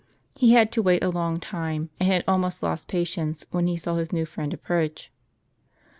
[0.33, 3.97] He had to wait a long time, and had almost lost patience, when he saw
[3.97, 5.11] his new friend approach.